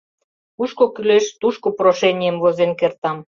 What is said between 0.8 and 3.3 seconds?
кӱлеш, тушко прошенийым возен кертам.